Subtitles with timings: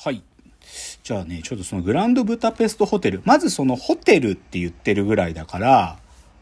[0.00, 0.22] はい。
[1.02, 3.20] じゃあね、ちょっとそのグランドブタペストホテル。
[3.24, 5.98] まずそのホテルって言ってるぐらいだから、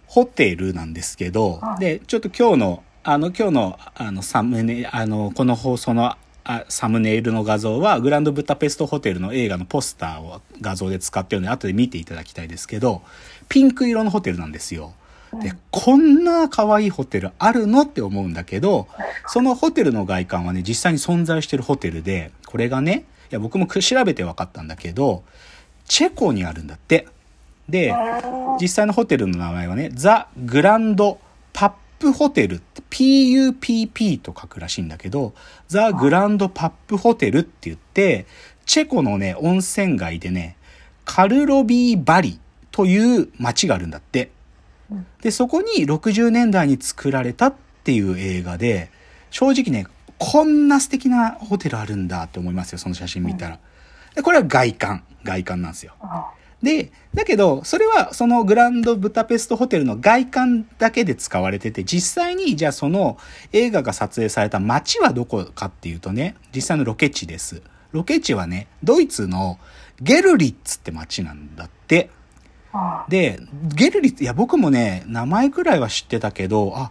[0.07, 13.01] ホテルなんですけど、で、ちょっと今日の、あの、今日の、あの、サムネ、あの、この放送の、あサムネイルの画像は、グランドブタペストホテルの映画のポスターを画像で使ってるので、後で見ていただきたいですけど、
[13.49, 14.93] ピンク色のホテルなんですよ。
[15.41, 18.87] で、こんな可愛いホテルあるのって思うんだけど、
[19.29, 25.25] そのホテルの外観はね、実際に存在してるホテルで、これがね、いや、僕も調べて分かったんだけど、
[25.87, 27.07] チェコにあるんだって。
[27.69, 27.95] で、
[28.61, 31.19] 実際のホテルの名前はね、ザ・グランド・
[31.53, 35.35] パップホテルって PUPP と書くらしいんだけど、
[35.69, 38.27] ザ・グランド・パップホテルって言って、
[38.65, 40.57] チェコのね、温泉街でね、
[41.05, 42.39] カルロビーバリ
[42.71, 44.31] という街があるんだって。
[45.23, 48.91] で、そこに60年代に作られたっていう映画で、
[49.31, 49.87] 正直ね、
[50.19, 53.59] こんな素敵なホテルあるんだって思いますよ、その写真見たら。
[54.15, 55.95] で、これは外観、外観なんですよ。
[56.63, 63.19] で、だけど、それはそのグランドブタペストホテルの外観だけで使われてて、実際にじゃあその
[63.53, 67.63] 映画が撮影された街はどこかっていうとね、実際のロケ地です。
[67.93, 69.59] ロケ地はね、ドイツの
[70.01, 72.11] ゲルリッツって街なんだって。
[73.09, 73.41] で、
[73.75, 76.91] ゲルリッツ、いや僕もね、名前くらいは知ってたけど、あ、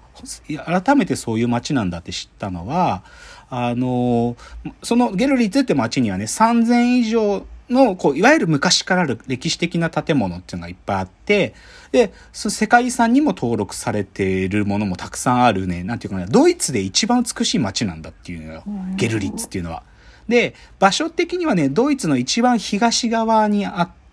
[0.81, 3.03] 改めてそういう街なんだって知ったのは、
[3.49, 4.35] あの、
[4.83, 11.53] そのゲルリッツって街にはね、3000以上の、こう、いわゆる昔からある歴史的な建物っていうのがいっぱいあって、
[11.91, 18.63] で、その世界遺産にも登録されているものもたくさんあるね、なんていうかな、ドイツで一番美しい街なんだっていうのよ。
[18.95, 19.83] ゲルリッツっていうのは。
[20.27, 24.04] で、場所的にはね、ドイツの一番東側にあって、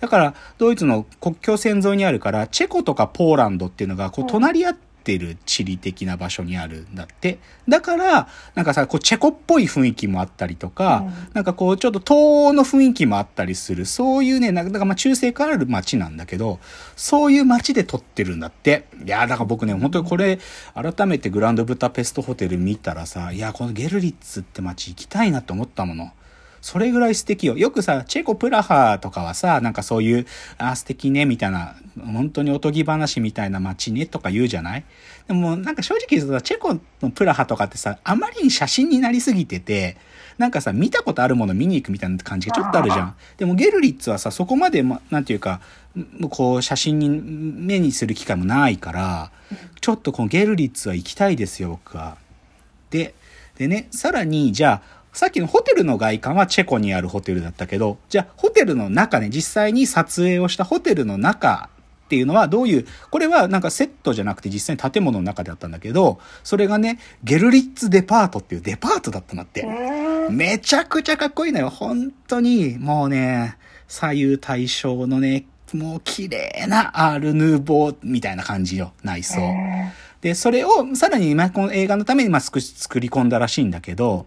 [0.00, 7.38] だから、ドイツの国境線沿いにあるから、チェコとかポーランドっていうのが、こう、隣り合ってる地理的な場所にあるんだって。
[7.68, 16.58] だから、なんかさ、こう、チェコっぽい雰囲気もあったりとか、なんかこう、ちょっと東欧の雰囲気もあったりする、そういうね、なんかまあ中世からある街なんだけど、
[16.96, 18.86] そういう街で撮ってるんだって。
[19.04, 20.40] いや、だから僕ね、本当にこれ、
[20.74, 26.10] 改めてグランドブタペストホテル見たらさ、いや、このゲルリッツって街行きたいなって思ったもの。
[26.66, 27.56] それぐらい素敵よ。
[27.56, 30.26] よくさ、チェコプラハとかはさ、なんかそういう、
[30.58, 34.84] あ素敵ね、みたいな、本当におとぎ話みたいな街ね、とか言うじゃない？
[35.28, 39.96] でも、なんか正直言うとさ、チェコのプラハとかってさ、あまりに写真になりすぎてて、
[40.38, 43.14] なんかさ、見たことあるもの見に行くみたいな感じがちょっとあるじゃん。
[43.36, 45.60] でもゲルリッツはさ、そこまで、ま、なんていうか、
[46.30, 49.30] こう、写真に目にする機会もないから、
[49.80, 52.16] ちょっとこのゲルリッツは行きたいですよ、僕は。
[52.90, 53.14] で、
[53.56, 61.70] でね、さらに、じゃあ、さっきのホテルの外観はチェコにあるホテルだったけど、じゃあホテルの中ね、実際に撮影をしたホテルの中
[62.04, 69.66] っていうのはどういう、これはなんかセットじゃなくて実際に建物の中であったんだけど、それがね、ゲルリッツデパートっていうデパートだったんだって。
[70.30, 71.70] めちゃくちゃかっこいいのよ。
[71.70, 73.56] 本当に、もうね、
[73.88, 79.40] 左右対称のね、もう綺麗なアールヌーボーみたいな感じよ、内装。
[80.20, 84.26] で、それをさらに今この映画のためにまあ作作り込んだらしいんだけど、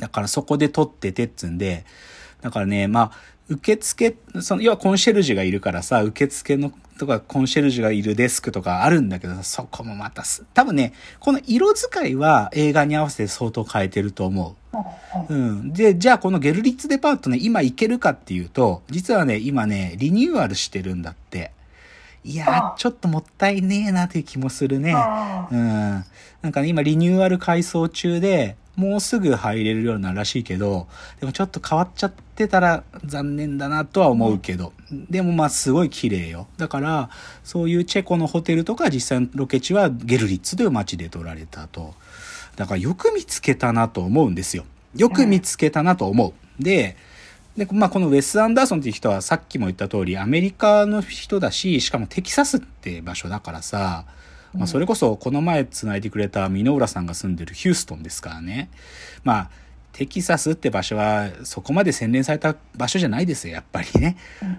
[0.00, 1.84] だからそこで撮っててっつんで、
[2.40, 3.12] だからね、まあ、
[3.48, 14.56] 受付、その、要はコンシェルジュがいるからさ、受付のとかコンシェルジュがいるデスクとかあるんだけどさ、そこもまたす、多分ね、この色使いは映画に合わせて相当変えてると思
[15.28, 15.32] う。
[15.32, 15.72] うん。
[15.72, 21.52] で、じゃあこのゲルリッツデパートね、今行けるかっていうと、実はね、今ね、リニューアルしてるんだって。
[22.24, 24.94] いやー、ちょっともったいねえなという気もするね。
[25.50, 26.04] うん。
[26.42, 30.86] なんかね、今リニューアル改装中で、もうすぐ入れるようになるらしいけど、
[31.18, 34.72] でもちょっと変わっちゃってたら残念だなとは思うけど、
[35.10, 36.46] でもまあすごい綺麗よ。
[36.58, 37.10] だから、
[37.42, 41.94] そういうチェコのホテルとか実際のロケ地はゲルリッツという街で撮られたと。
[42.54, 44.64] だからよく見つけたなと思うんですよ。
[44.94, 46.62] よく見つけたなと思う。
[46.62, 46.96] で、
[47.56, 54.04] で、まあ、このウェス・アンダーソンっていう人はさっきも言った通りアメリカの人だし、しかもテキサスって場所だからさ、
[54.54, 58.70] まあ、それこそこの前繋いでくれた箕浦さんが住んでるヒューストンですからね。
[59.24, 59.50] まあ、
[59.92, 64.16] テキサスって場所はそこまで洗練された場所じゃないですよ、やっぱりね。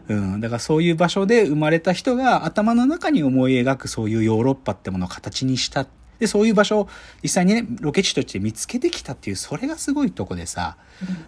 [0.09, 0.41] うん。
[0.41, 5.87] だからそういう場所で生まれた人が頭の中に思い描くそういうヨーロッパってものを形にした。
[6.19, 6.89] で、そういう場所を
[7.23, 10.75] 実際にね、ロケ地として見つけてきたっていう、それがすごいとこでさ。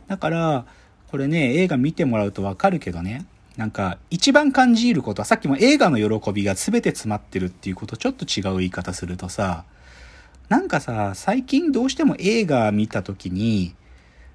[0.08, 0.66] だから、
[1.08, 3.26] これね、映画見てもらうとわかるけどね、
[3.62, 9.66] なんか、一番感じることは、さっきも映画の喜びが全て詰まってるっていうことちょっと違う言い方するとさ、
[10.50, 13.76] なんかさ、最近どうしても映画見た時に、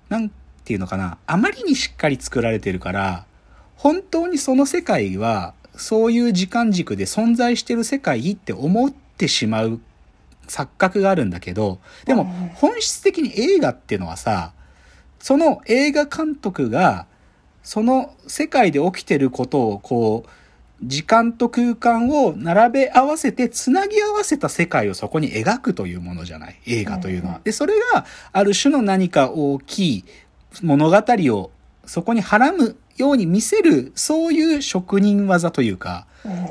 [0.08, 0.30] なん
[0.64, 3.26] ていうのかな、あまりにしっかり作られてるから、
[3.74, 9.80] 本当にその世界は、そういう時間軸で存在してる世界って思ってしまう
[10.46, 14.52] 錯覚があるんだけど、でも本質的に映画っていうのはさ、
[15.18, 17.08] その映画監督が、
[17.66, 20.30] その世界で起きてることをこう、
[20.82, 26.60] 時間と空間を並べ合わせて、つなぎ合わせた世界をそこに描くというものじゃない。
[26.64, 27.40] 映画というのは。
[27.42, 30.04] で、それがある種の何か大きい
[30.62, 31.50] 物語を
[31.86, 36.06] そこにはらむように見せる、そういう職人技というか、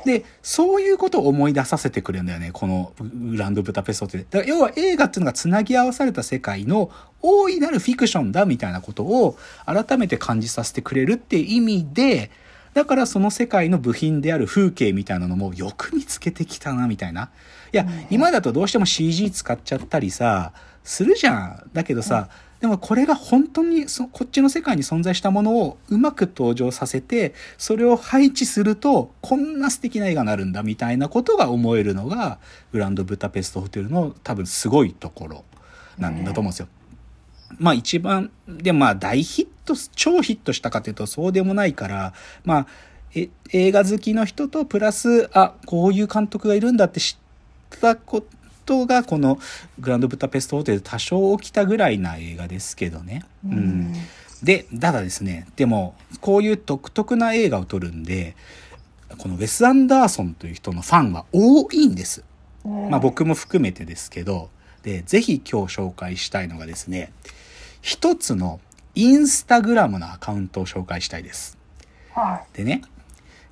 [0.06, 4.20] で、そういうことを思い出させてくれるんだよね、このグランドブタペストって。
[4.20, 6.92] だから要は映画っていうのがつなぎ合わされた世界の
[7.22, 12.32] 大いなるフィクションだみたいなことを改めて感じさせてくれるっていう意味で、
[12.74, 17.30] だからその世界の部品である風景みたいなのもよく見つけてきたな、みたいな。
[17.74, 20.52] いや、今だとどうしても CG 使っちゃったりさ、
[20.84, 21.70] するじゃん。
[21.74, 22.30] だけどさ、
[22.62, 32.40] でもこれが本当にそこっちの世界に存在したものをうまく登場させて、それを配置すると、こんな素敵な映画になるんだみたいなことが思えるのが、
[32.72, 35.44] グランドブタペストホテルの多分すごいところ
[35.98, 36.68] なんだと思うんですよ。
[37.60, 42.14] まあ一番、でまあ大ヒット、超ヒットしたかというとそうでもないから、
[42.46, 42.68] まあ、
[43.14, 47.18] え映画好きの人とプラス、あ、こういう監督がいるんだって知
[47.76, 48.28] ったこと
[48.66, 49.40] トがこの
[49.80, 53.24] グランドブタペストホテル多少起きたぐらいな映画ですけどね。
[53.46, 53.94] うん。
[54.44, 58.36] で、ただですね、でも、こういう独特な映画を撮るんで、
[59.18, 62.24] このウェス・アンダーソンという人のファンは多いんです。
[62.64, 64.50] まあ僕も含めてですけど、
[64.84, 67.12] で、ぜひ今日紹介したいのがですね、
[67.82, 68.60] 一つの
[68.96, 71.58] インスタグラムのアカウントを紹介したいです。
[72.54, 72.82] でね、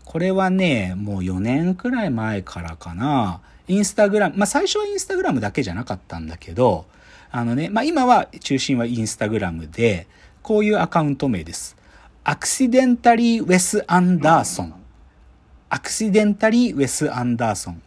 [0.05, 6.85] これはね、もう4年くらい前からかな、インスタグラム、まあ最初はインスタグラムだけじゃなかったんだけど、
[7.31, 10.07] あのね、まあ今は中心はインスタグラムで、
[10.41, 11.75] こういうアカウント名です。
[12.23, 14.73] アクシデンタリー・ウェス・アンダーソン。
[15.69, 17.81] アクシデンタリー・ウェス・アンダーソン。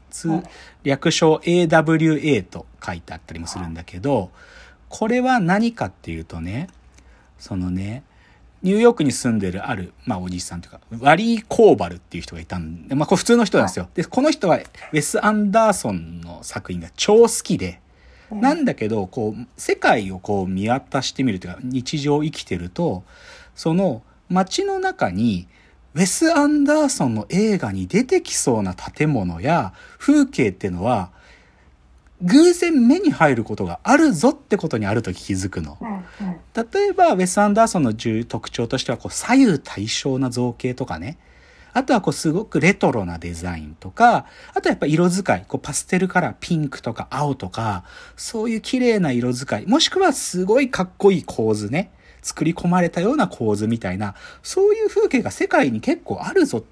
[0.83, 4.31] 略称 AWA と書いてあったりもするんだけど、
[4.89, 6.69] これは何かっていうとね、
[7.39, 8.03] そのね、
[8.63, 13.89] ニューヨークに住んでるある、まあおじさんというか、ワリー・コーバルっていう人がいたんで、まあこれ普通の人なんですよ。
[13.95, 17.81] で、この人はウェス・アンダーソンの作品が超好きで、
[18.31, 23.05] なんだけど、こう、世界をこう見渡してみるというか、日常生きてると、
[23.55, 25.47] その街の中に、
[25.95, 31.11] ウェス・アンダーソンの映画に出てきそうな建物や風景っていうのは、
[32.23, 35.79] 偶然目に入ることがあるぞってことにあると気づくの。
[36.55, 37.93] 例えば、ウェス・アンダーソンの
[38.25, 41.19] 特徴としては、こう、左右対称な造形とかね。
[41.75, 44.25] あとは、こう、すごくレトロなデザインとか、
[44.55, 47.85] あとはやっぱ色使い、こう、パステルカラー、ピンクとか青とか、
[48.17, 51.91] そういう綺麗な色使い、もしくはすごいかっこいい構図ね。
[52.23, 56.65] 作り込まれたような構図みたいな、そういう風景が世界に結構あるぞ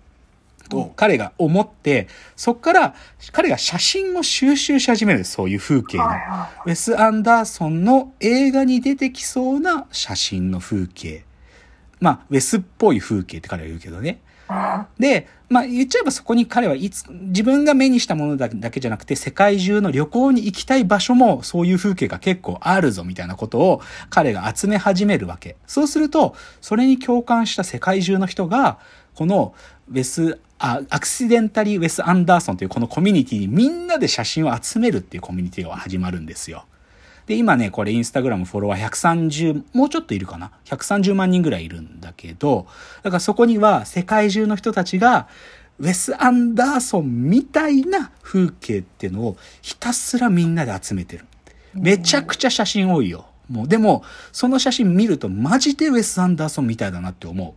[0.69, 2.95] と彼が思って、そっから
[3.33, 5.25] 彼が写真を収集し始める。
[5.25, 6.05] そういう風景の。
[6.05, 11.25] ウェス・アンダーソンの映画に出てきそうな写真の風景。
[12.01, 14.21] まあ、ウェスっぽい風景って彼は言うけどね。
[14.99, 25.57] で、まあ言っちゃえばそこに彼はいつ、自分が目にしたものだけじゃなくて世界中の旅行に行きたい場所もそういう風景が結構あるぞみたいなことを彼が集め始めるわけ。
[25.67, 28.79] そうすると、それに共感した世界中の人が、
[29.15, 29.55] この
[29.91, 36.65] ウェスあ、アクシデンタリー・ウェス・アンダーソンというこのコミュニティにみんなで写真を集めるっていうコミュニティが始まるんですよ。
[37.27, 42.67] で、今ね、これインスタグラムフォロワー130、もうちょっといるかな ?130 万人ぐらいいるんだけど、
[43.03, 45.29] だからそこには世界中の人たちが、
[45.79, 51.25] ウェス・アンダーソンみたいな風景っていうのをひたすらみんなで集めてる。
[51.75, 53.27] めちゃくちゃ写真多いよ。
[53.51, 57.55] もう、でも、その写真見るとマジでウェス・アンダーソンみたいだなって思う。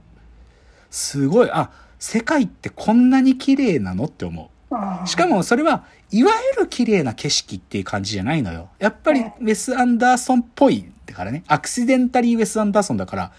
[0.90, 5.08] すごい、あ、世界ってこんなに綺麗なのって思う。
[5.08, 8.70] しかもそれは、いわゆる綺麗な景色っていう感じじゃないのよ。
[8.80, 10.92] やっぱりウェス・アンダーソンっぽい。
[11.06, 13.32] だからね、アクシデンタリー・ウェス・アンダーソンだから、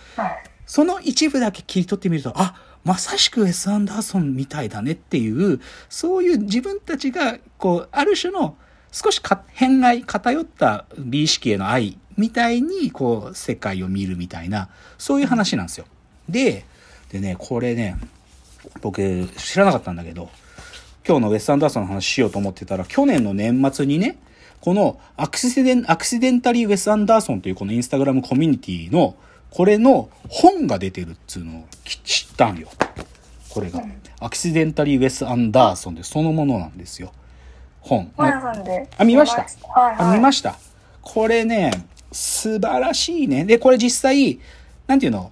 [0.67, 8.57] その一部だけ切り取ってみると、あ、まさしくウェス・アンダーソンみたいだねっていう、そういう自分たちが、こう、ある種の
[8.91, 9.21] 少し
[9.53, 15.87] 偏愛、偏った美意識への愛みたいに、こう、世界を見るみたいな、そういう話なんですよ。
[16.29, 16.65] で、
[17.11, 17.97] でね、これね、
[18.81, 20.31] 僕知らなかったんだけど、
[21.07, 24.19] 今日のウェス・アンダーソンの話しようと思ってたら、去年の年末にね、
[24.61, 29.17] このアクシデン、アクシデンタリー・ウェス・アンダーソンというこのインスタグラムコミュニティの、
[29.51, 31.65] これの本が出てるっつうのを
[32.05, 32.69] 知ったんよ。
[33.49, 33.83] これが。
[34.21, 37.13] アクシデンタリー・ウェス・アンダーソンでそのものなんですよ。
[37.81, 38.13] 本。
[38.19, 39.47] あ、見ました。
[39.71, 40.59] はいはい、あ、見ました。
[41.01, 41.71] これね、
[42.13, 43.45] 素晴らしいね。
[43.45, 44.41] で、これ実際、
[44.87, 45.31] なんていうの？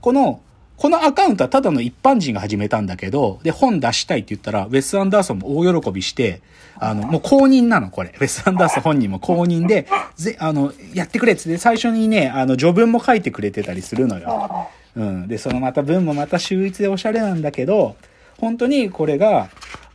[0.00, 0.40] この
[0.76, 6.40] このアカウントはただの一般人が始めたんだけど、で、本出したいって言ったら、ウェス・アンダーソンも大喜びして、
[6.78, 8.12] あの、もう公認なの、これ。
[8.18, 9.86] ウェス・アンダーソン本人も公認で、
[10.16, 14.68] ぜ、あの、やってくれっつって、最初にね、あの、序文も書いてくれてたりするのよ。
[14.96, 15.28] うん。
[15.28, 17.96] で、そのまた文もまた秀逸でおしゃれなんだけど、
[18.38, 19.50] 本当にこれが、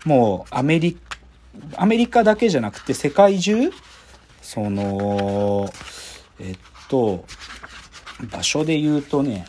[0.05, 0.98] もう、アメリ、
[1.75, 3.72] アメリカだけじゃなくて世界中、
[4.41, 5.69] その、
[6.39, 6.57] えっ
[6.88, 7.25] と、
[8.31, 9.46] 場所で言うとね、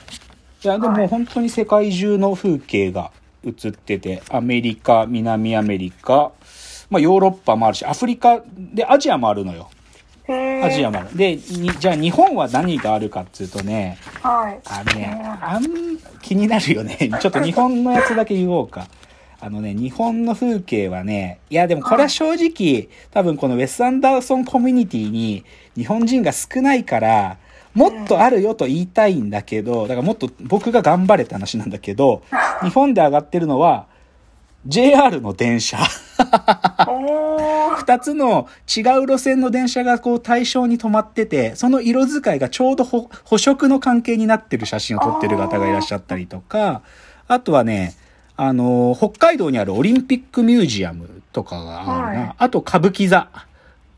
[0.64, 3.12] いや、でも本当に世界中の風景が
[3.44, 6.32] 映ってて、アメリカ、南アメリカ、
[6.90, 9.70] まあヨーロッパもあるし、アフリカでアジアもあるのよ。
[10.62, 11.16] アジアもある。
[11.16, 16.96] で、にじゃあ日本は何があるかっていうとね、はい、あのね、あん、気になるよね。
[17.20, 18.88] ちょっと日本のやつだけ言おうか。
[19.40, 25.44] あのね、日本の風景はね、いやでもこれは正直、多分このウェス・アンダーソンコミュニティに
[25.76, 27.36] 日本人が少ないから、
[27.78, 32.22] もっとあるよと言いたいんだけど、だからもっと僕が頑張れって話なんだけど、
[32.60, 33.86] 日本で上がってるのは、
[34.66, 35.78] JR の電車。
[37.76, 46.82] 二つの違う路線の電車がこう対象に止まってて、その色使いがちょうど補色の関係になってる写真を撮ってる方がいらっしゃったりとか、
[47.28, 47.94] あとはね、
[48.36, 52.20] あの、北海道にあるオリンピックミュージアムとかがあるな。
[52.22, 53.28] はい、あと歌舞伎座。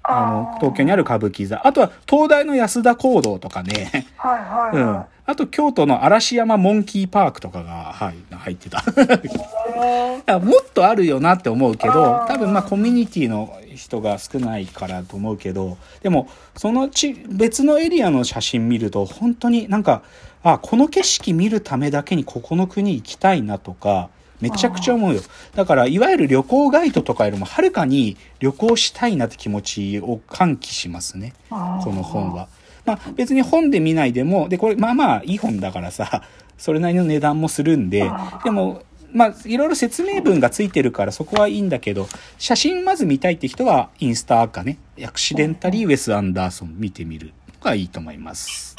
[0.03, 1.67] あの、東京にある歌舞伎座。
[1.67, 4.07] あとは、東大の安田講堂とかね。
[4.17, 5.05] はいはい、はい、うん。
[5.27, 8.83] あと、京都の嵐山モンキーパークとかが、はい、入ってた。
[10.41, 20.03] もっとあるよなって思うけど、多分まあコミュニティの人が少ないからと思うけど、でも、そのち、別のエリアの写真見ると、本当になんか、
[20.43, 24.11] あ、この景色見るためだけにここの国行きたいなとか、
[24.41, 25.21] めちゃくちゃ思うよ。
[25.55, 31.35] だから、いわゆる旅行ガイドとかよりもはるかに旅行したいなって気持ちを喚起しますね。
[31.49, 31.57] こ
[31.93, 32.49] の本は。
[32.87, 36.23] まあ別に本で見ないでも、で、これまあまあいい本だからさ、
[36.57, 38.11] それなりの値段もするんで、
[38.45, 38.83] でも、
[39.13, 48.77] まあ、いろいろ説明文がついてるからそこはいいんだけど、写真まず見たいって人はインスタかね、アクシデンタリーウェス・アンダーソン見てみるのがいいと思います。